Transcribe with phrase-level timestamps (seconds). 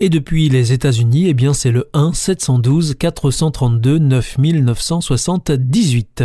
[0.00, 6.24] Et depuis les États-Unis, eh bien c'est le 1 712 432 9978.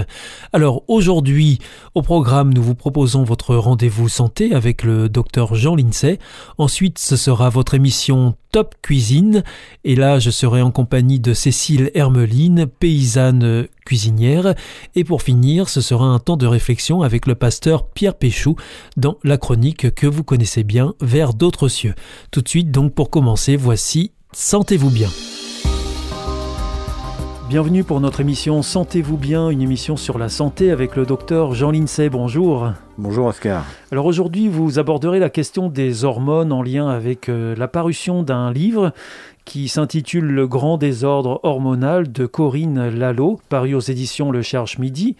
[0.53, 1.59] Alors aujourd'hui,
[1.93, 6.17] au programme, nous vous proposons votre rendez-vous santé avec le docteur Jean Lincey.
[6.57, 9.43] Ensuite, ce sera votre émission Top Cuisine.
[9.83, 14.53] Et là, je serai en compagnie de Cécile Hermeline, paysanne cuisinière.
[14.93, 18.55] Et pour finir, ce sera un temps de réflexion avec le pasteur Pierre Péchou
[18.97, 21.95] dans la chronique que vous connaissez bien, Vers d'autres cieux.
[22.29, 25.09] Tout de suite, donc pour commencer, voici Sentez-vous bien.
[27.49, 31.71] Bienvenue pour notre émission Sentez-vous bien, une émission sur la santé avec le docteur Jean
[31.71, 32.07] Lincey.
[32.09, 32.69] Bonjour.
[32.99, 33.65] Bonjour Oscar.
[33.91, 38.53] Alors aujourd'hui, vous aborderez la question des hormones en lien avec euh, la parution d'un
[38.53, 38.93] livre
[39.49, 45.15] qui s'intitule Le grand désordre hormonal de Corinne Lalo, paru aux éditions Le Cherche Midi.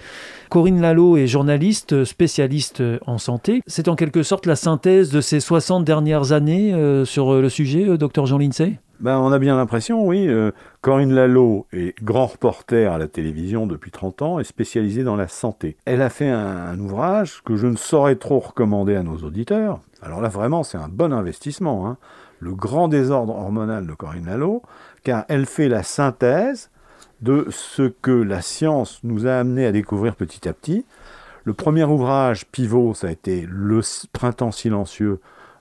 [0.49, 3.63] Corinne Lalo est journaliste spécialiste en santé.
[3.65, 7.89] C'est en quelque sorte la synthèse de ces 60 dernières années euh, sur le sujet,
[7.89, 10.27] euh, docteur Jean Lincey ben, on a bien l'impression, oui.
[10.27, 15.15] Euh, Corinne Lalo est grand reporter à la télévision depuis 30 ans et spécialisée dans
[15.15, 15.77] la santé.
[15.85, 19.79] Elle a fait un, ouvrage que je ne saurais trop recommander à nos auditeurs.
[20.01, 21.87] Alors là, vraiment, c'est un bon investissement.
[21.87, 21.97] Hein.
[22.39, 24.61] Le grand désordre hormonal de Corinne Lalo,
[25.03, 26.69] car elle fait la synthèse
[27.21, 30.85] de ce que la science nous a amené à découvrir petit à petit.
[31.43, 33.81] Le premier ouvrage pivot, ça a été Le
[34.13, 35.19] printemps silencieux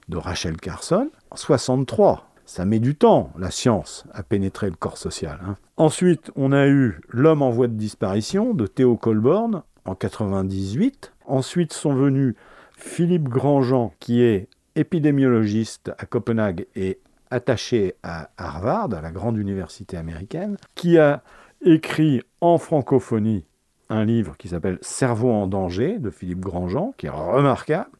[0.09, 4.97] de Rachel Carson, en 63 ça met du temps, la science, à pénétrer le corps
[4.97, 5.39] social.
[5.47, 5.57] Hein.
[5.77, 11.13] Ensuite, on a eu L'homme en voie de disparition de Théo Colborn en 98.
[11.27, 12.37] Ensuite sont venus
[12.73, 17.01] Philippe Grandjean, qui est épidémiologiste à Copenhague et
[17.31, 21.23] attaché à Harvard, à la grande université américaine, qui a
[21.63, 23.45] écrit en francophonie
[23.91, 27.91] un livre qui s'appelle Cerveau en danger de Philippe Grandjean, qui est remarquable.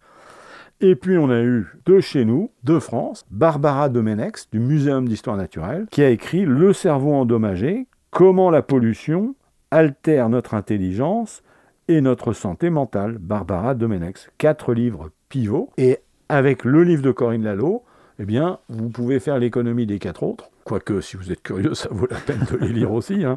[0.81, 5.37] Et puis on a eu de chez nous, de France, Barbara Domenex du Muséum d'histoire
[5.37, 9.35] naturelle, qui a écrit Le cerveau endommagé, comment la pollution
[9.71, 11.43] altère notre intelligence
[11.89, 13.19] et notre santé mentale.
[13.19, 14.31] Barbara Domenex.
[14.39, 15.71] Quatre livres pivots.
[15.79, 17.85] Et avec le livre de Corinne Lalo,
[18.21, 20.51] eh bien, vous pouvez faire l'économie des quatre autres.
[20.65, 23.25] Quoique, si vous êtes curieux, ça vaut la peine de les lire aussi.
[23.25, 23.37] Hein.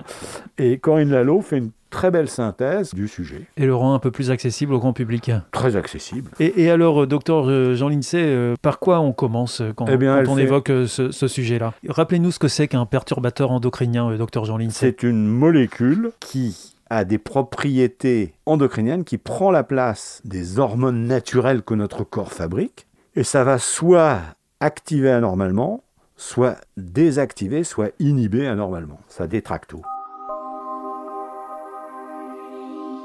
[0.58, 3.44] Et Corinne Lalo fait une très belle synthèse du sujet.
[3.58, 5.32] Et le rend un peu plus accessible au grand public.
[5.52, 6.32] Très accessible.
[6.40, 10.38] Et, alors, euh, docteur euh, Jean Lincey, euh, par quoi on commence quand, eh on
[10.38, 11.74] évoque ce, sujet-là?
[11.88, 14.88] Rappelez-nous ce que c'est qu'un perturbateur endocrinien, docteur Jean Lincey.
[14.88, 21.62] C'est une molécule qui a des propriétés endocriniennes qui prend la place des hormones naturelles
[21.62, 22.86] que notre corps fabrique.
[23.16, 24.20] Et ça va soit
[24.60, 25.84] activer anormalement,
[26.18, 29.00] soit désactiver, soit inhiber anormalement.
[29.08, 29.82] Ça détraque tout.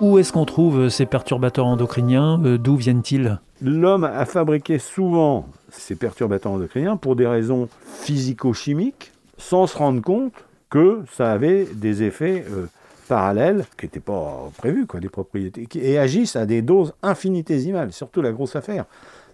[0.01, 2.43] Où est-ce qu'on trouve ces perturbateurs endocriniens?
[2.45, 3.39] Euh, D'où viennent-ils?
[3.63, 7.69] L'homme a fabriqué souvent ces perturbateurs endocriniens pour des raisons
[8.03, 10.33] physico-chimiques, sans se rendre compte
[10.71, 12.67] que ça avait des effets euh,
[13.07, 17.93] parallèles qui n'étaient pas prévus, quoi, des propriétés, et agissent à des doses infinitésimales.
[17.93, 18.85] Surtout la grosse affaire,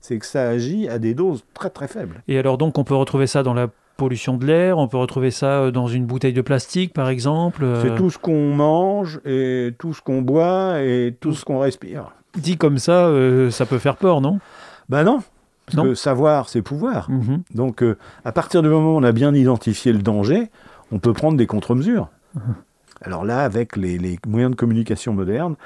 [0.00, 2.22] c'est que ça agit à des doses très très faibles.
[2.28, 5.30] Et alors donc on peut retrouver ça dans la pollution de l'air, on peut retrouver
[5.30, 7.64] ça euh, dans une bouteille de plastique par exemple.
[7.64, 7.82] Euh.
[7.82, 12.12] C'est tout ce qu'on mange et tout ce qu'on boit et tout, ce qu'on respire.
[12.36, 14.40] Dit comme ça, euh, ça peut faire peur, non?
[14.88, 15.20] Ben non.
[15.66, 17.08] Parce que savoir, c'est pouvoir.
[17.08, 17.42] Mhm.
[17.54, 17.84] Donc,
[18.24, 20.50] à partir du moment où on a bien identifié le danger,
[20.90, 22.08] on peut prendre des contre-mesures.
[22.34, 22.54] Mhm.
[23.02, 25.56] Alors là, avec les, moyens de communication modernes,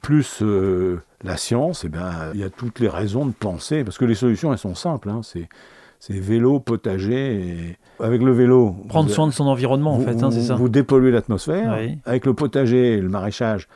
[0.00, 0.42] plus
[1.22, 4.14] la science, eh ben, il y a toutes les raisons de penser, parce que les
[4.14, 5.08] solutions, elles sont simples.
[5.08, 5.48] Hein, c'est
[6.02, 7.36] c'est vélo, potager.
[7.36, 8.74] Et avec le vélo.
[8.88, 10.56] Prendre soin de son environnement, en fait, hein, c'est ça.
[10.56, 11.78] Vous dépolluez l'atmosphère.
[12.04, 13.68] Avec le potager et le maraîchage,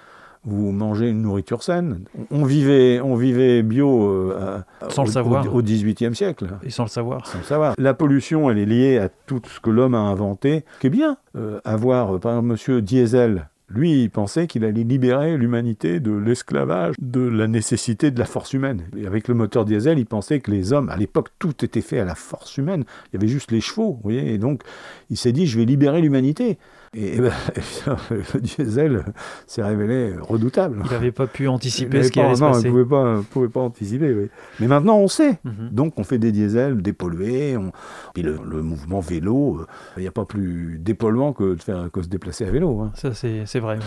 [0.46, 2.04] vous mangez une nourriture saine.
[2.30, 5.54] On vivait, on vivait bio euh, sans au, le savoir.
[5.54, 6.46] au XVIIIe siècle.
[6.62, 7.26] Et sans le savoir.
[7.26, 7.74] Sans le savoir.
[7.78, 11.18] La pollution, elle est liée à tout ce que l'homme a inventé, qui est bien.
[11.36, 16.12] Euh, avoir, euh, par exemple, Monsieur Diesel, Lui, il pensait qu'il allait libérer l'humanité de
[16.12, 18.84] l'esclavage, de la nécessité de la force humaine.
[18.96, 21.98] Et avec le moteur diesel, il pensait que les hommes, à l'époque, tout était fait
[21.98, 22.84] à la force humaine.
[23.08, 24.32] Il y avait juste les chevaux, vous voyez.
[24.32, 24.62] Et donc,
[25.10, 26.58] il s'est dit, je vais libérer l'humanité.
[26.96, 27.32] Et, ben,
[28.10, 29.04] le diesel
[29.46, 30.82] s'est révélé redoutable.
[30.86, 32.54] Il n'avait pas pu anticiper ce qui allait se passer.
[32.54, 34.14] Non, il ne pouvait pas, pouvait pas anticiper.
[34.14, 34.28] Oui.
[34.60, 35.38] Mais maintenant, on sait.
[35.44, 35.68] Mhm.
[35.72, 37.56] Donc, on fait des diesels dépollués.
[37.58, 37.70] On...
[38.14, 39.66] Puis le, mouvement vélo, euh,
[39.98, 42.80] il n'y a pas plus dépolluant que de faire que se déplacer à vélo.
[42.80, 42.92] Hein.
[42.94, 43.78] Ça, c'est vrai.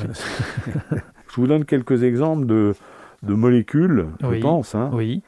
[0.92, 2.76] je vous donne quelques exemples de,
[3.24, 4.76] de molécules, je pense.
[4.76, 4.92] Hein.
[4.94, 5.24] Oui.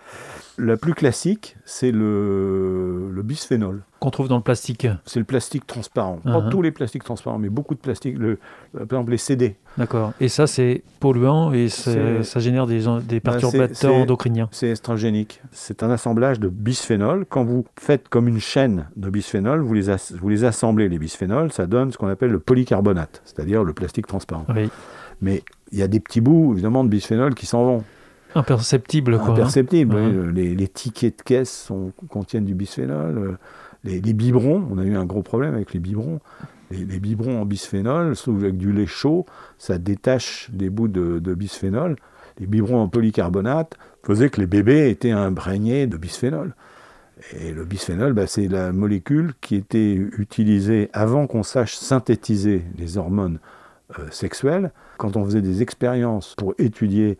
[0.63, 3.81] La plus classique, c'est le, le bisphénol.
[4.00, 6.19] Qu'on trouve dans le plastique C'est le plastique transparent.
[6.24, 6.50] Pas uh-huh.
[6.50, 8.16] tous les plastiques transparents, mais beaucoup de plastiques.
[8.16, 8.38] Le,
[8.74, 9.56] par exemple, les CD.
[9.80, 10.13] D'accord.
[10.19, 14.50] Et ça, c'est polluant et ça génère des, des bah, perturbateurs endocriniens.
[14.52, 15.42] C'est estrogénique.
[15.52, 17.25] C'est un assemblage de bisphénol.
[17.28, 21.52] Quand vous faites comme une chaîne de bisphénol, vous les, vous les assemblez, les bisphénols,
[21.52, 24.46] ça donne ce qu'on appelle le polycarbonate, c'est-à-dire le plastique transparent.
[24.56, 24.69] Oui.
[25.22, 25.42] Mais
[25.72, 27.84] il y a des petits bouts, évidemment, de bisphénol qui s'en vont.
[28.36, 29.30] Imperceptible, quoi.
[29.30, 29.33] Hein.
[29.33, 30.56] Imperceptible, oui.
[30.56, 33.18] les, tickets de caisse sont, contiennent du bisphénol.
[33.18, 33.38] Euh,
[33.83, 36.19] les, biberons, on a eu un gros problème avec les biberons.
[36.69, 39.25] Les, biberons en bisphénol, avec du lait chaud,
[39.57, 41.98] ça détache des bouts de, bisphénol.
[42.39, 46.56] Les biberons en polycarbonate faisaient que les bébés étaient imprégnés de bisphénol.
[47.39, 52.98] Et le bisphénol, bah, c'est la molécule qui était utilisée avant qu'on sache synthétiser les
[52.98, 53.39] hormones
[54.00, 54.72] euh, sexuelles.
[54.98, 57.18] Quand on faisait des expériences pour étudier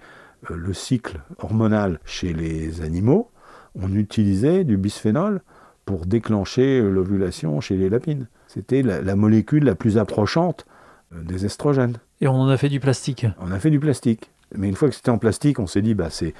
[0.50, 3.30] le cycle hormonal chez les animaux,
[3.76, 5.42] on utilisait du bisphénol
[5.86, 8.28] pour déclencher l'ovulation chez les lapines.
[8.48, 10.66] C'était la, molécule la plus approchante
[11.14, 11.98] euh, des estrogènes.
[12.20, 14.32] Et on en a fait du plastique On a fait du plastique.
[14.56, 16.34] Mais une fois que c'était en plastique, on s'est dit, bah, c'est,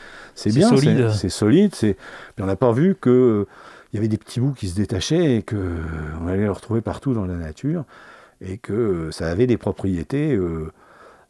[0.48, 1.10] bien, solide.
[1.12, 1.74] c'est, solide.
[1.74, 1.96] C'est...
[2.40, 3.46] on n'a pas vu qu'il euh,
[3.94, 7.26] y avait des petits bouts qui se détachaient et qu'on allait les retrouver partout dans
[7.26, 7.86] la nature
[8.42, 10.38] et que ça avait des propriétés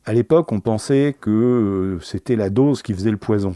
[0.05, 3.55] à l'époque, on pensait que euh, c'était la dose qui faisait le poison.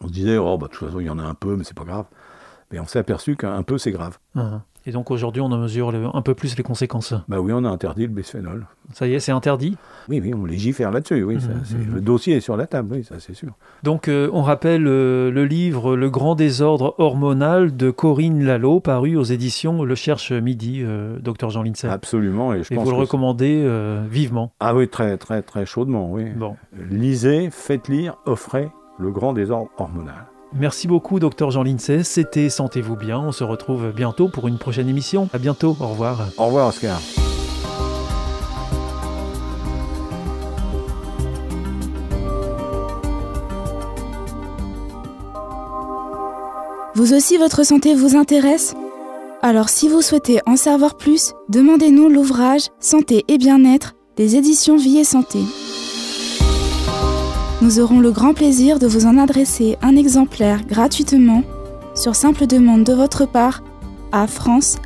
[0.00, 1.64] On se disait, oh, bah, de toute façon, il y en a un peu, mais
[1.64, 2.06] c'est pas grave.
[2.70, 4.18] Mais on s'est aperçu qu'un peu, c'est grave.
[4.34, 4.62] Ah.
[4.84, 7.14] Et donc aujourd'hui, on en mesure un peu plus les conséquences.
[7.28, 8.66] Bah oui, on a interdit le bisphénol.
[8.92, 9.76] Ça y est, c'est interdit?
[10.08, 11.22] Oui, oui, on légifère là-dessus.
[11.22, 11.94] Oui, mmh, mmh.
[11.94, 13.52] Le dossier est sur la table, oui, ça c'est sûr.
[13.84, 19.16] Donc euh, on rappelle euh, le livre Le grand désordre hormonal de Corinne Lalo, paru
[19.16, 21.88] aux éditions Le Cherche Midi, euh, docteur Jean Lindsay.
[21.88, 22.52] Absolument.
[22.52, 23.68] Et, je vous le recommandez
[24.10, 24.52] vivement.
[24.60, 26.30] Ah oui, très, très, très chaudement, oui.
[26.30, 26.56] Bon.
[26.90, 28.68] Lisez, faites lire, offrez
[28.98, 30.31] Le grand désordre hormonal.
[30.54, 32.04] Merci beaucoup, docteur Jean Lindsay.
[32.04, 33.18] C'était Sentez-vous bien.
[33.18, 35.28] On se retrouve bientôt pour une prochaine émission.
[35.32, 35.76] À bientôt.
[35.80, 36.28] Au revoir.
[36.36, 37.00] Au revoir, Oscar.
[46.94, 48.74] Vous aussi, votre santé vous intéresse?
[49.40, 54.98] Alors, si vous souhaitez en savoir plus, demandez-nous l'ouvrage Santé et bien-être des éditions Vie
[54.98, 55.40] et Santé.
[57.62, 61.44] Nous aurons le grand plaisir de vous en adresser un exemplaire gratuitement
[61.94, 63.62] sur simple demande de votre part
[64.10, 64.80] à france.awr.org.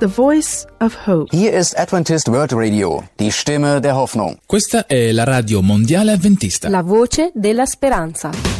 [0.00, 1.28] The Voice of Hope.
[1.32, 4.38] Hier ist Adventist World Radio, die Stimme der Hoffnung.
[4.46, 6.70] Questa è la radio mondiale adventista.
[6.70, 8.53] La voce della speranza.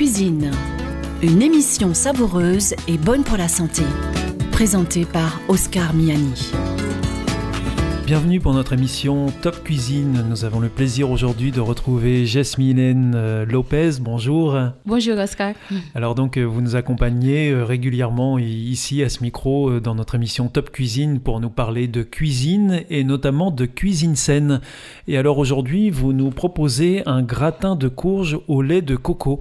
[0.00, 0.50] Cuisine,
[1.20, 3.82] une émission savoureuse et bonne pour la santé,
[4.50, 6.52] présentée par Oscar Miani.
[8.10, 10.26] Bienvenue pour notre émission Top Cuisine.
[10.28, 14.00] Nous avons le plaisir aujourd'hui de retrouver Jasmine euh, Lopez.
[14.00, 14.58] Bonjour.
[14.84, 15.54] Bonjour Oscar.
[15.94, 20.48] Alors donc euh, vous nous accompagnez euh, régulièrement ici à ce micro dans notre émission
[20.48, 24.60] Top Cuisine pour nous parler de cuisine et notamment de cuisine saine.
[25.06, 29.38] Et alors aujourd'hui vous nous proposez un gratin de courge au lait de coco.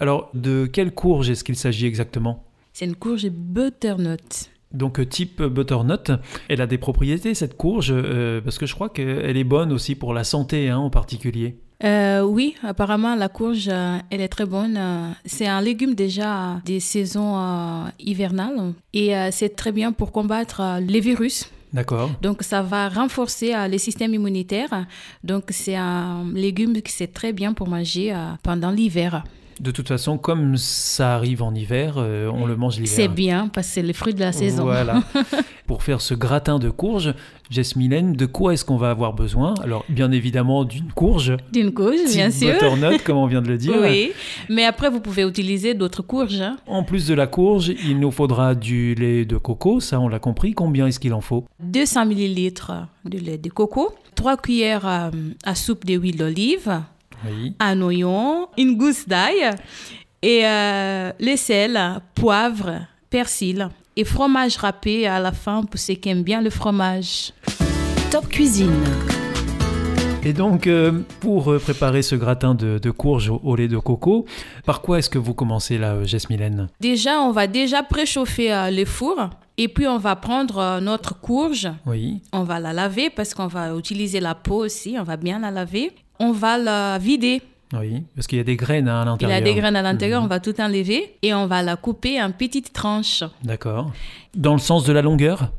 [0.00, 2.42] Alors de quelle courge est-ce qu'il s'agit exactement?
[2.72, 4.50] C'est une courge butternut.
[4.72, 6.12] Donc euh, type butternut,
[6.48, 9.94] elle a des propriétés cette courge euh, parce que je crois qu'elle est bonne aussi
[9.94, 11.56] pour la santé hein, en particulier.
[11.84, 15.14] Euh, oui, apparemment la courge, elle est très bonne.
[15.24, 21.48] C'est un légume déjà des saisons hivernales et c'est très bien pour combattre les virus.
[21.72, 22.10] D'accord.
[22.20, 24.86] Donc ça va renforcer le système immunitaire.
[25.22, 29.22] Donc c'est un légume qui c'est très bien pour manger pendant l'hiver.
[29.60, 32.92] De toute façon, comme ça arrive en hiver, euh, on le mange l'hiver.
[32.94, 34.62] C'est bien parce que c'est le fruit de la saison.
[34.62, 35.02] Voilà.
[35.66, 37.12] Pour faire ce gratin de courge,
[37.50, 39.54] Jess Mylène, de quoi est-ce qu'on va avoir besoin?
[39.62, 41.36] Alors, bien évidemment, d'une courge.
[41.52, 42.52] D'une courge, bien sûr.
[42.52, 43.74] butternut, comme on vient de le dire.
[43.82, 44.12] Oui,
[44.48, 46.40] mais après vous pouvez utiliser d'autres courges.
[46.40, 46.56] hein.
[46.66, 50.18] En plus de la courge, il nous faudra du lait de coco, ça on l'a
[50.20, 50.54] compris.
[50.54, 51.44] Combien est-ce qu'il en faut?
[51.60, 52.52] 200 ml
[53.04, 55.10] de lait de coco, 3 cuillères à,
[55.44, 56.70] à soupe d'huile d'olive,
[57.26, 57.54] Oui.
[57.60, 59.50] un oignon, une gousse d'ail
[60.22, 61.78] et euh, le sel,
[62.14, 67.32] poivre, persil et fromage râpé à la fin pour ceux qui aiment bien le fromage.
[68.10, 68.72] Top Cuisine.
[70.24, 73.78] Et donc, euh, pour euh, préparer ce gratin de, de courge au, au lait de
[73.78, 74.26] coco,
[74.66, 76.68] par quoi est-ce que vous commencez là, euh, Jess Mylène?
[76.80, 81.18] Déjà, on va déjà préchauffer euh, le four et puis on va prendre euh, notre
[81.20, 82.20] courge, Oui.
[82.32, 85.50] on va la laver parce qu'on va utiliser la peau aussi, on va bien la
[85.52, 85.92] laver.
[86.20, 87.42] On va la vider.
[87.74, 89.38] Oui, parce qu'il y a des graines à Il y l'intérieur.
[89.38, 90.26] a des graines à l'intérieur, Mhm.
[90.26, 93.92] on va tout enlever et on va la couper en petites tranches, D'accord.
[94.34, 95.52] Dans le sens de la longueur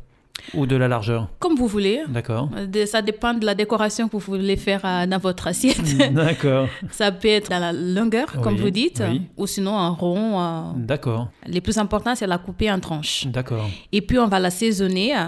[0.55, 1.99] ou de la largeur comme vous voulez.
[2.07, 2.49] D'accord.
[2.57, 5.97] Euh, Ça dépend de la décoration que vous voulez faire euh, dans votre assiette.
[6.11, 6.67] D'accord.
[6.91, 9.21] Ça peut être dans la longueur, comme vous dites, oui.
[9.37, 10.41] ou sinon en rond.
[10.41, 10.61] euh.
[10.77, 11.27] D'accord.
[11.45, 13.27] Le plus important, c'est la couper en tranches.
[13.27, 13.69] D'accord.
[13.91, 15.25] Et puis, on va l'assaisonner euh,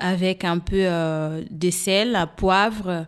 [0.00, 0.82] avec un peu
[1.50, 3.06] de sel, poivre,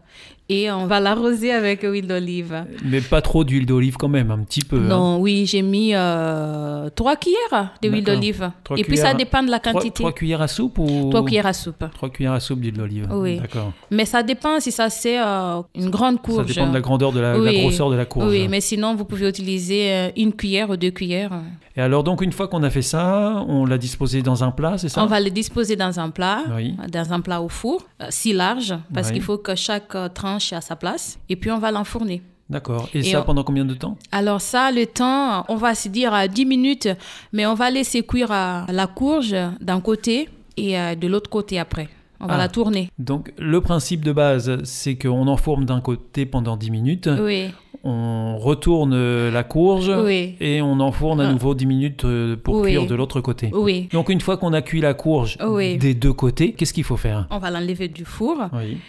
[0.48, 2.64] et on va l'arroser avec huile d'olive.
[2.84, 4.76] Mais pas trop d'huile d'olive quand même, un petit peu.
[4.76, 4.80] hein.
[4.88, 8.50] Non, oui, j'ai mis euh, trois cuillères d'huile d'olive.
[8.76, 9.90] Et puis, ça dépend de la quantité.
[10.02, 11.84] trois cuillères à soupe ou Trois cuillères à soupe.
[11.94, 13.08] Trois cuillères à soupe d'huile d'olive.
[13.12, 13.38] Oui.
[13.40, 13.72] D'accord.
[13.90, 16.46] Mais ça dépend si ça c'est euh, une grande courge.
[16.46, 17.60] Ça dépend de la grandeur de la, Oui.
[17.60, 18.28] grosseur de la courge.
[18.30, 21.30] Oui, mais sinon, vous pouvez utiliser euh, une cuillère ou deux cuillères.
[21.76, 24.78] Et alors donc une fois qu'on a fait ça, on l'a disposé dans un plat,
[24.78, 25.00] c'est ça?
[25.02, 26.74] On va le disposer dans un plat, Oui.
[26.90, 29.14] dans un plat au four, euh, si large, parce Oui.
[29.14, 31.18] qu'il faut que chaque tranche à sa place.
[31.28, 32.22] Et puis, on va l'enfourner.
[32.50, 32.88] D'accord.
[32.94, 33.98] Et, Et ça on- pendant combien de temps?
[34.10, 36.88] Alors ça, le temps, on va se dire à 10 minutes,
[37.32, 41.88] mais on va laisser cuire la courge d'un côté et euh, de l'autre côté après.
[42.20, 42.38] On va Ah.
[42.38, 42.90] la tourner.
[42.98, 47.50] Donc le principe de base, c'est qu'on enfourne d'un côté pendant 10 minutes, Oui,
[47.88, 50.34] on retourne euh, la courge Oui.
[50.40, 51.32] et on enfourne à Ah.
[51.32, 52.70] nouveau 10 minutes euh, pour Oui.
[52.70, 53.50] cuire de l'autre côté.
[53.54, 53.88] oui.
[53.92, 55.76] Donc une fois qu'on a cuit la courge Oui.
[55.78, 57.26] des deux côtés, qu'est-ce qu'il faut faire?
[57.30, 58.36] On va l'enlever du four.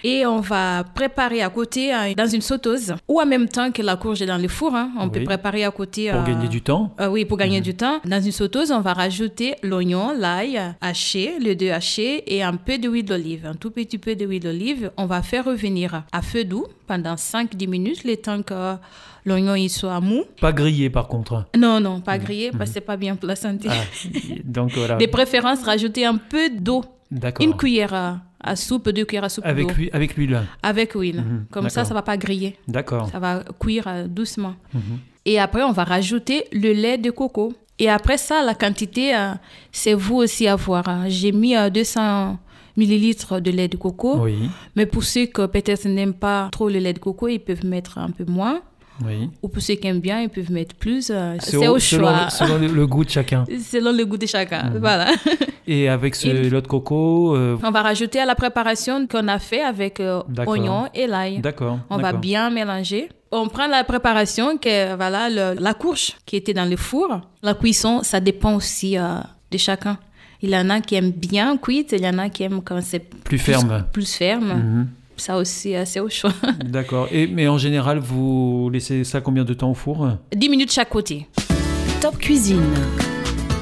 [0.03, 3.82] Et on va préparer à côté euh, dans une sauteuse ou en même temps que
[3.82, 4.75] la courge est dans le four.
[4.75, 6.10] hein, on peut préparer à côté.
[6.12, 8.00] Pour euh, gagner du temps euh, oui, pour gagner du temps.
[8.06, 12.77] Dans une sauteuse, on va rajouter l'oignon, l'ail haché, les deux hachés et un peu
[12.77, 13.46] d'huile d'olive.
[13.46, 14.91] Un tout petit peu d'huile d'olive.
[14.98, 18.60] On va faire revenir à feu doux pendant 5-10 minutes, le temps que
[19.25, 20.24] l'oignon il soit mou.
[20.41, 21.46] Pas grillé par contre.
[21.55, 23.67] Non, non, pas grillé parce que c'est pas bien pour la santé.
[23.72, 23.84] Ah,
[24.43, 24.96] donc voilà.
[24.98, 26.84] De préférence, rajouter un peu d'eau.
[27.12, 27.46] D'accord.
[27.46, 28.08] Une cuillère à,
[28.51, 29.74] à soupe, deux cuillères à soupe Avec, d'eau.
[29.93, 30.41] avec l'huile.
[30.63, 31.22] Avec huile.
[31.22, 32.55] Mhm, Comme ça, ça va pas griller.
[32.67, 33.10] D'accord.
[33.12, 34.55] Ça va cuire euh, doucement.
[34.74, 34.81] Mhm.
[35.25, 37.53] Et après, on va rajouter le lait de coco.
[37.81, 39.31] Et après ça, la quantité, euh,
[39.72, 40.88] c'est vous aussi à voir.
[40.88, 41.05] hein.
[41.08, 42.38] J'ai mis euh, 200
[42.78, 44.18] millilitres de lait de coco.
[44.20, 44.50] Oui.
[44.76, 47.98] Mais pour ceux qui peut-être n'aiment pas trop le lait de coco, ils peuvent mettre
[47.98, 48.62] un peu moins.
[49.06, 49.30] Oui.
[49.42, 51.10] Ou pour ceux qui aiment bien, ils peuvent mettre plus.
[51.10, 52.30] euh, C'est au, choix.
[52.30, 53.46] selon le, goût de chacun.
[53.62, 54.64] Selon le goût de chacun.
[54.72, 54.78] Mhm.
[54.80, 55.08] Voilà.
[55.68, 59.28] Et avec ce Et- lait de coco, euh, On va rajouter à la préparation qu'on
[59.30, 61.40] a fait avec euh, oignon et l'ail.
[61.40, 61.80] d'accord.
[61.90, 63.08] On va bien mélanger.
[63.32, 67.22] On prend la préparation, que voilà, le- la courge qui était dans le four.
[67.42, 69.20] La cuisson, ça dépend aussi euh,
[69.52, 69.98] de chacun.
[70.41, 72.79] Il y en a qui aiment bien cuite, il y en a qui aiment quand
[72.81, 73.86] c'est Plus ferme.
[73.91, 74.53] Plus ferme.
[74.53, 74.88] Mhm.
[75.17, 76.31] Ça aussi, euh, c'est au choix.
[76.65, 77.08] D'accord.
[77.12, 80.08] Et mais en général, vous laissez ça combien de temps au four?
[80.34, 81.27] 10 minutes chaque côté.
[82.00, 82.63] Top Cuisine.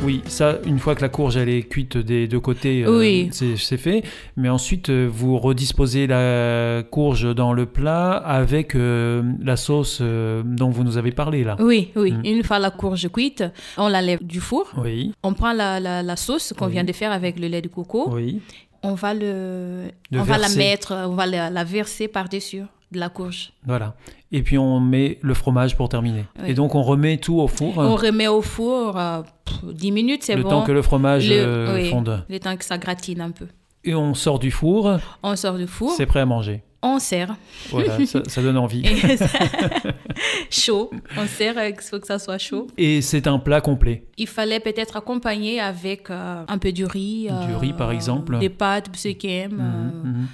[0.04, 3.30] Oui, ça, une fois que la courge elle est cuite des deux côtés, euh, Oui.
[3.32, 4.04] c'est c'est fait.
[4.38, 10.44] Mais ensuite, euh, vous redisposez la courge dans le plat avec euh, la sauce euh,
[10.46, 11.58] dont vous nous avez parlé là.
[11.60, 12.12] Oui, oui.
[12.13, 12.22] Mhm.
[12.25, 13.44] Une fois la courge cuite,
[13.77, 14.72] on la lève du four.
[14.82, 16.74] Oui, On prend la, la- la sauce qu'on Oui.
[16.74, 18.10] vient de faire avec le lait de coco.
[18.13, 18.39] oui.
[18.84, 23.00] On va le, Le on va la mettre, on va la, la verser par-dessus de
[23.00, 23.51] la courge.
[23.65, 23.96] Voilà.
[24.32, 26.25] Et puis on met le fromage pour terminer.
[26.41, 26.51] Oui.
[26.51, 27.77] Et donc on remet tout au four.
[27.77, 30.50] On remet au four euh, pff, 10 minutes, c'est le bon.
[30.50, 32.24] temps que le fromage Le- euh, oui, fonde.
[32.29, 33.48] Le temps que ça gratine un peu.
[33.84, 36.62] Et on sort du four, On sort du four, c'est prêt à manger.
[36.82, 37.36] on sert.
[37.72, 38.84] Voilà, ça, ça donne envie.
[39.17, 39.25] Ça-
[40.50, 40.91] chaud.
[41.17, 42.67] On sert, euh, il faut que ça soit chaud.
[42.77, 44.06] Et c'est un plat complet.
[44.17, 47.27] Il fallait peut-être accompagner avec euh, un peu du riz.
[47.48, 48.38] Du riz, par exemple.
[48.39, 50.27] Des pâtes, ceux qui aiment.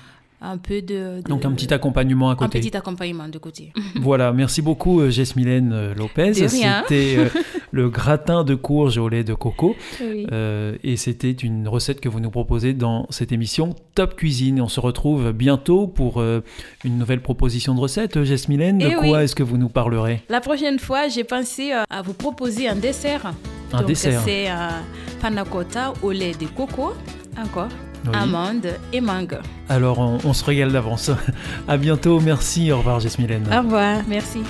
[0.45, 2.59] Un peu de, de- Donc un petit accompagnement à un côté.
[2.59, 3.71] petit accompagnement de côté.
[4.01, 6.33] Voilà, merci beaucoup euh, Jess Mylène euh, Lopez.
[6.33, 7.29] C'était euh,
[7.71, 9.75] le gratin de courge au lait de coco.
[10.01, 10.27] Oui.
[10.33, 14.59] Euh, et c'était une recette que vous nous proposez dans cette émission Top Cuisine.
[14.61, 16.41] On se retrouve bientôt pour euh,
[16.83, 18.21] une nouvelle proposition de recette.
[18.23, 19.23] Jasmine, de Eh quoi oui.
[19.23, 20.21] est-ce que vous nous parlerez?
[20.27, 23.31] La prochaine fois, j'ai pensé à vous proposer un dessert.
[23.71, 24.21] Un Donc, dessert.
[24.25, 24.47] C'est
[25.21, 26.91] panna cotta au lait de coco,
[27.41, 27.69] encore,
[28.05, 28.11] Oui.
[28.13, 29.37] amandes et mangue.
[29.69, 31.11] Alors on, on se régale d'avance.
[31.67, 33.43] à bientôt, merci, au revoir Jasmine.
[33.51, 34.41] Au revoir, merci.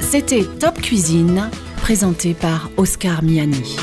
[0.00, 1.50] C'était Top Cuisine,
[1.82, 3.76] présenté par Oscar Miani.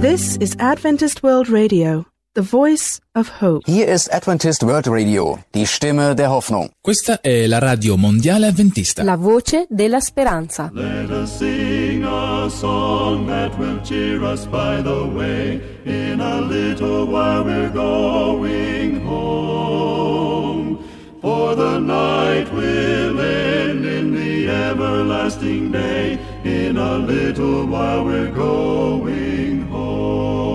[0.00, 2.04] This is Adventist World Radio,
[2.34, 3.62] the voice of hope.
[3.64, 6.68] Hier ist Adventist World Radio, die Stimme der Hoffnung.
[6.82, 9.04] Questa è la radio mondiale adventista.
[9.04, 10.68] La voce della speranza.
[10.72, 15.60] Let us sing a song that will cheer us by the way.
[15.84, 20.78] In a little while we're going home.
[21.20, 26.18] For the night will end in the everlasting day.
[26.42, 30.53] In a little while we're going home.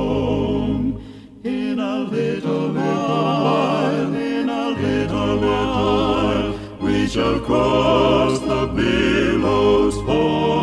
[2.49, 10.59] Little, while, in a little, while, we shall cross the billows foam.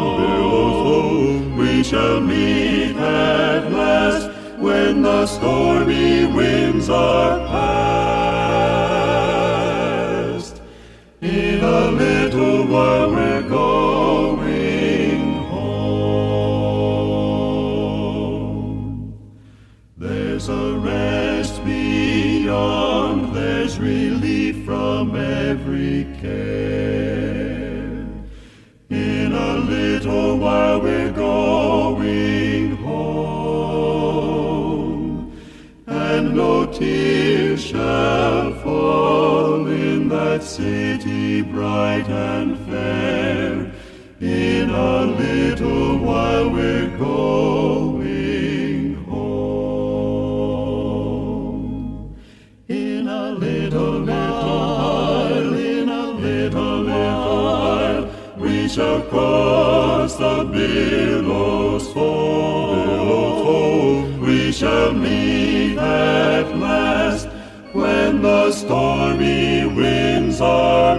[1.57, 8.17] We shall meet at last when the stormy winds are past.
[11.21, 13.96] In a little while we're going
[22.47, 28.07] beyond, there's relief from every care.
[28.89, 34.07] In a little while we're going home,
[35.89, 43.73] and no tears shall fall in that city bright and fair.
[44.21, 46.86] In a little while we're
[59.07, 62.77] we shall cross the billows foam.
[62.87, 64.21] Billows foam.
[64.21, 67.29] We shall meet at last
[67.73, 70.99] when the stormy winds are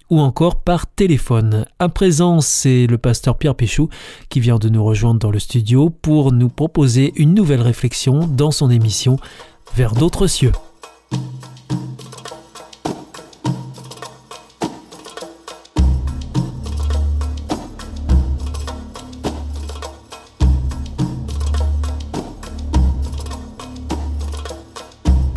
[0.11, 1.65] ou encore par téléphone.
[1.79, 3.89] À présent, c'est le pasteur Pierre Péchou
[4.29, 8.51] qui vient de nous rejoindre dans le studio pour nous proposer une nouvelle réflexion dans
[8.51, 9.17] son émission
[9.73, 10.51] Vers d'autres cieux.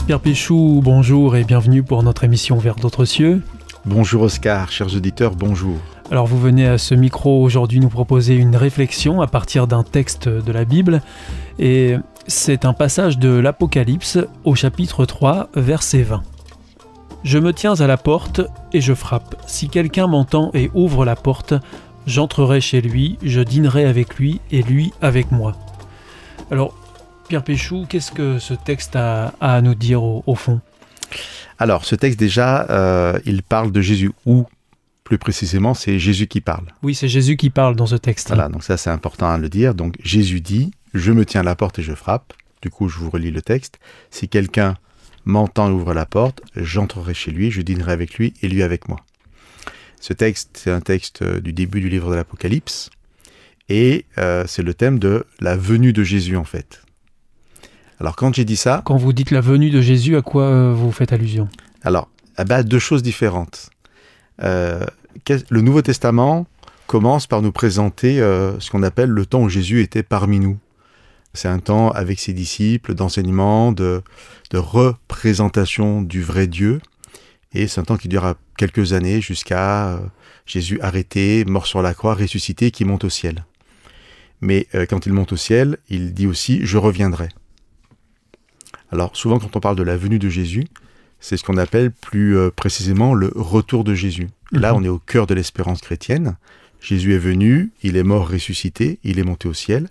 [0.06, 3.40] Pierre Péchou, bonjour et bienvenue pour notre émission Vers d'autres cieux.
[3.86, 5.76] Bonjour Oscar, chers auditeurs, bonjour.
[6.10, 10.26] Alors vous venez à ce micro aujourd'hui nous proposer une réflexion à partir d'un texte
[10.26, 11.02] de la Bible
[11.58, 16.22] et c'est un passage de l'Apocalypse au chapitre 3 verset 20.
[17.24, 18.40] Je me tiens à la porte
[18.72, 19.36] et je frappe.
[19.46, 21.52] Si quelqu'un m'entend et ouvre la porte,
[22.06, 25.52] j'entrerai chez lui, je dînerai avec lui et lui avec moi.
[26.50, 26.72] Alors
[27.28, 30.62] Pierre Péchou, qu'est-ce que ce texte a, à nous dire au, au fond?
[31.58, 34.46] Alors, ce texte déjà, euh, il parle de Jésus, ou
[35.04, 36.66] plus précisément, c'est Jésus qui parle.
[36.82, 38.28] Oui, c'est Jésus qui parle dans ce texte.
[38.28, 39.74] Voilà, donc ça c'est important à le dire.
[39.74, 42.32] Donc Jésus dit, je me tiens à la porte et je frappe.
[42.62, 43.78] Du coup, je vous relis le texte.
[44.10, 44.76] Si quelqu'un
[45.26, 48.88] m'entend et ouvre la porte, j'entrerai chez lui, je dînerai avec lui et lui avec
[48.88, 49.00] moi.
[50.00, 52.90] Ce texte, c'est un texte euh, du début du livre de l'Apocalypse,
[53.68, 56.83] et euh, c'est le thème de la venue de Jésus en fait.
[58.04, 60.74] Alors quand j'ai dit ça, Quand vous dites la venue de Jésus, à quoi euh,
[60.74, 61.48] vous faites allusion?
[61.84, 62.10] Alors,
[62.46, 63.70] bah, deux choses différentes.
[64.42, 64.84] Euh,
[65.48, 66.46] le Nouveau Testament
[66.86, 70.58] commence par nous présenter euh, ce qu'on appelle le temps où Jésus était parmi nous.
[71.32, 74.02] C'est un temps avec ses disciples d'enseignement, de,
[74.50, 76.82] de représentation du vrai Dieu.
[77.54, 79.98] Et c'est un temps qui durera quelques années jusqu'à euh,
[80.44, 83.46] Jésus arrêté, mort sur la croix, ressuscité, qui monte au ciel.
[84.42, 87.28] Mais quand il monte au ciel, il dit aussi⁇ Je reviendrai⁇
[88.94, 90.66] Alors souvent quand on parle de la venue de Jésus,
[91.18, 94.28] c'est ce qu'on appelle plus euh, précisément le retour de Jésus.
[94.52, 94.78] Là, Mhm.
[94.78, 96.36] on est au cœur de l'espérance chrétienne.
[96.80, 99.88] Jésus est venu, il est mort, ressuscité, il est monté au ciel,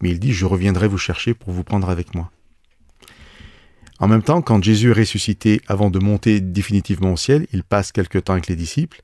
[0.00, 2.30] mais il dit⁇ Je reviendrai vous chercher pour vous prendre avec moi⁇
[3.98, 7.92] En même temps, quand Jésus est ressuscité, avant de monter définitivement au ciel, il passe
[7.92, 9.02] quelque temps avec les disciples,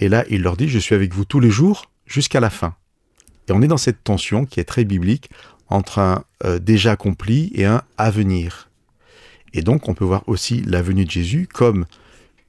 [0.00, 2.68] et là, il leur dit⁇ Je suis avec vous tous les jours jusqu'à la fin⁇
[3.48, 5.30] Et on est dans cette tension qui est très biblique
[5.68, 8.68] entre un euh, déjà accompli et un à venir.
[9.54, 11.86] Et donc, on peut voir aussi la venue de Jésus comme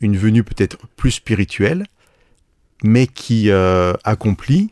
[0.01, 1.85] une venue peut-être plus spirituelle,
[2.83, 4.69] mais qui euh, accomplit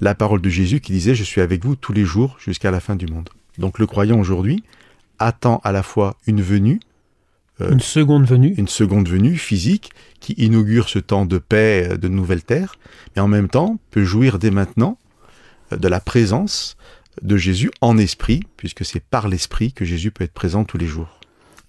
[0.00, 2.80] la parole de Jésus qui disait⁇ Je suis avec vous tous les jours jusqu'à la
[2.80, 4.62] fin du monde⁇ Donc le croyant aujourd'hui
[5.18, 6.80] attend à la fois une venue,
[7.60, 8.54] euh, Une seconde venue.
[8.56, 12.76] une seconde venue physique qui inaugure ce temps de paix, euh, de nouvelle terre,
[13.16, 14.96] mais en même temps peut jouir dès maintenant
[15.72, 16.76] de la présence
[17.20, 20.86] de Jésus en esprit, puisque c'est par l'esprit que Jésus peut être présent tous les
[20.86, 21.17] jours.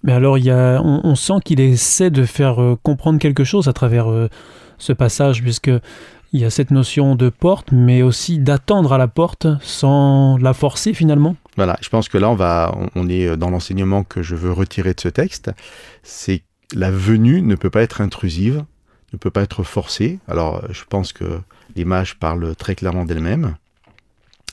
[0.02, 3.68] Mais alors, il y a, on, sent qu'il essaie de faire euh, comprendre quelque chose
[3.68, 4.28] à travers euh,
[4.78, 5.70] ce passage, puisque
[6.32, 10.54] il y a cette notion de porte, mais aussi d'attendre à la porte sans la
[10.54, 11.36] forcer finalement.
[11.56, 14.94] Voilà, je pense que là, on, va, on- est dans l'enseignement que je veux retirer
[14.94, 15.50] de ce texte.
[16.02, 18.64] C'est la venue ne peut pas être intrusive,
[19.12, 20.20] ne peut pas être forcée.
[20.28, 21.40] Alors, je pense que
[21.76, 23.56] l'image parle très clairement d'elle-même.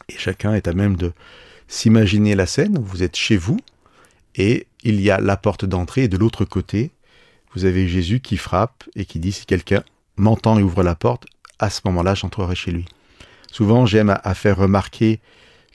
[0.10, 1.13] Et chacun est à même de
[1.67, 2.79] s'imaginer la scène.
[2.81, 3.60] Vous êtes chez vous
[4.36, 6.91] et il y a la porte d'entrée et de l'autre côté,
[7.54, 9.84] vous avez Jésus qui frappe et qui dit si quelqu'un
[10.15, 11.26] m'entend et ouvre la porte,
[11.60, 12.86] à ce moment-là, j'entrerai chez lui.
[13.52, 15.19] Souvent, j'aime à, faire remarquer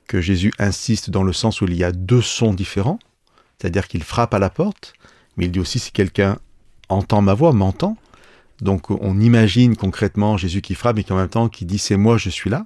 [0.06, 2.98] que Jésus insiste dans le sens où il y a deux sons différents,
[3.58, 4.94] c'est-à-dire qu'il frappe à la porte,
[5.36, 6.38] mais il dit aussi si quelqu'un
[6.88, 7.96] entend ma voix, m'entend.
[8.60, 11.96] Donc on imagine concrètement Jésus qui frappe et qui en même temps qui dit c'est
[11.96, 12.64] moi, je suis là.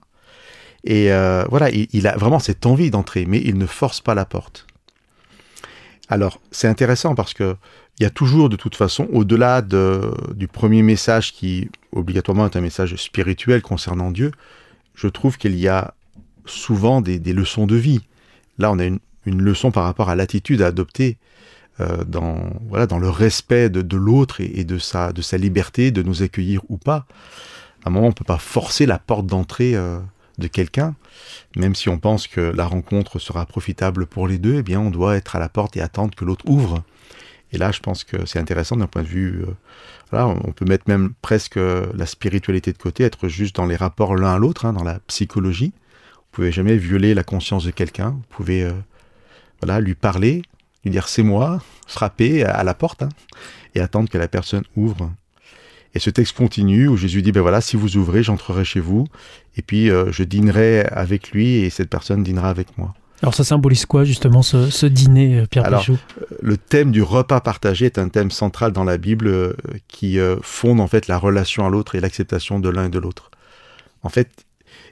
[0.85, 4.15] Et euh, voilà, il, il a vraiment cette envie d'entrer, mais il ne force pas
[4.15, 4.65] la porte.
[6.09, 7.57] Alors c'est intéressant parce que
[7.99, 12.57] il y a toujours de toute façon, au-delà de- du premier message qui obligatoirement est
[12.57, 14.33] un message spirituel concernant Dieu,
[14.95, 15.95] je trouve qu'il y a
[16.45, 18.01] souvent des, leçons de vie.
[18.59, 21.19] Là, on a une, leçon par rapport à l'attitude à adopter
[21.81, 22.38] euh, dans,
[22.69, 26.23] voilà, dans le respect de, l'autre et, et de, sa, de sa liberté de nous
[26.23, 27.07] accueillir ou pas.
[27.85, 29.99] À un moment, on ne peut pas forcer la porte d'entrée euh,
[30.38, 30.94] de quelqu'un.
[31.57, 34.90] Même si on pense que la rencontre sera profitable pour les deux, eh bien, on
[34.90, 36.83] doit être à la porte et attendre que l'autre ouvre.
[37.53, 39.42] Et là, je pense que c'est intéressant d'un point de vue.
[39.42, 39.55] euh,
[40.11, 44.14] voilà, on peut mettre même presque la spiritualité de côté, être juste dans les rapports
[44.14, 45.72] l'un à l'autre, hein, dans la psychologie.
[46.14, 48.11] Vous pouvez jamais violer la conscience de quelqu'un.
[48.11, 48.72] Vous pouvez euh,
[49.62, 50.42] voilà, lui parler,
[50.85, 53.09] lui dire c'est moi, frapper à la porte hein,
[53.75, 55.11] et attendre que la personne ouvre.
[55.97, 59.07] Et ce texte continue où Jésus dit ben voilà, si vous ouvrez, j'entrerai chez vous
[59.57, 62.95] et puis euh, je dînerai avec lui et cette personne dînera avec moi.
[63.23, 65.99] Alors ça symbolise quoi justement ce, ce dîner, euh, Pierre Alors, Péchou
[66.43, 69.55] Le thème du repas partagé est un thème central dans la Bible euh,
[69.89, 72.99] qui euh, fonde en fait la relation à l'autre et l'acceptation de l'un et de
[72.99, 73.31] l'autre.
[74.03, 74.45] En fait,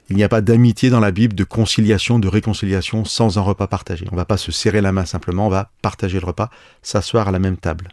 [0.09, 3.67] il n'y a pas d'amitié dans la Bible, de conciliation, de réconciliation sans un repas
[3.67, 4.05] partagé.
[4.11, 6.49] On ne va pas se serrer la main simplement, on va partager le repas,
[6.81, 7.89] s'asseoir à la même table.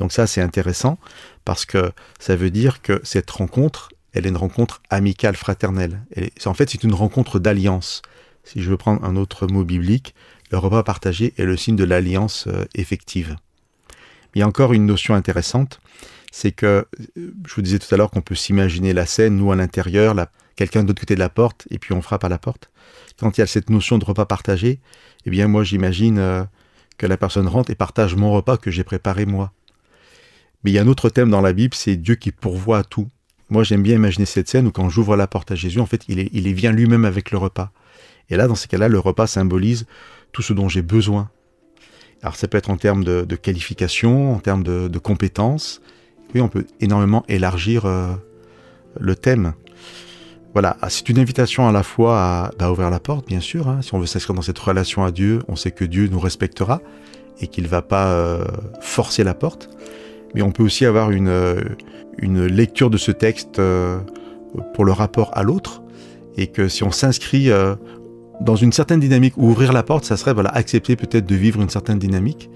[0.00, 0.98] Donc ça, c'est intéressant
[1.44, 6.00] parce que ça veut dire que cette rencontre, elle est une rencontre amicale, fraternelle.
[6.46, 8.00] En fait, c'est une rencontre d'alliance.
[8.42, 10.14] Si je veux prendre un autre mot biblique,
[10.50, 13.36] le repas partagé est le signe de l'alliance euh, effective.
[14.34, 15.80] Il y a encore une notion intéressante,
[16.32, 16.86] c'est que,
[17.18, 20.16] euh, je vous disais tout à l'heure qu'on peut s'imaginer la scène, nous à l'intérieur,
[20.56, 22.70] quelqu'un de l'autre côté de la porte, et puis on frappe à la porte.
[23.18, 24.80] Quand il y a cette notion de repas partagé,
[25.26, 26.42] eh bien moi j'imagine euh,
[26.96, 29.52] que la personne rentre et partage mon repas que j'ai préparé moi.
[30.64, 32.84] Mais il y a un autre thème dans la Bible, c'est Dieu qui pourvoit à
[32.84, 33.08] tout.
[33.48, 36.02] Moi j'aime bien imaginer cette scène où quand j'ouvre la porte à Jésus, en fait
[36.08, 37.72] il, est, il vient lui-même avec le repas.
[38.28, 39.86] Et là, dans ces cas-là, le repas symbolise
[40.32, 41.30] tout ce dont j'ai besoin.
[42.22, 45.80] Alors ça peut être en termes de, qualification, en termes de, de compétences.
[46.34, 48.12] Oui, on peut énormément élargir euh,
[49.00, 49.54] le thème.
[50.52, 53.68] Voilà, Ah, c'est une invitation à la fois à bah, ouvrir la porte, bien sûr.
[53.68, 53.82] hein.
[53.82, 56.82] Si on veut s'inscrire dans cette relation à Dieu, on sait que Dieu nous respectera
[57.40, 58.44] et qu'il ne va pas euh,
[58.80, 59.70] forcer la porte.
[60.34, 61.60] Mais on peut aussi avoir une, euh,
[62.18, 63.98] une lecture de ce texte euh,
[64.74, 65.82] pour le rapport à l'autre.
[66.36, 67.74] Et que si on s'inscrit euh,
[68.40, 71.60] dans une certaine dynamique, ou ouvrir la porte, ça serait voilà, accepter peut-être de vivre
[71.60, 72.50] une certaine dynamique,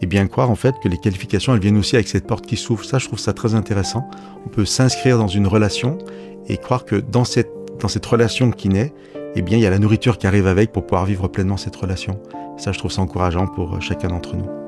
[0.00, 2.56] et bien croire en fait que les qualifications, elles viennent aussi avec cette porte qui
[2.56, 2.84] s'ouvre.
[2.84, 4.08] Ça, je trouve ça très intéressant.
[4.46, 5.98] On peut s'inscrire dans une relation
[6.46, 8.92] et croire que dans cette, dans cette relation qui naît,
[9.34, 11.76] eh bien, il y a la nourriture qui arrive avec pour pouvoir vivre pleinement cette
[11.76, 12.20] relation.
[12.56, 14.67] Ça, je trouve ça encourageant pour chacun d'entre nous.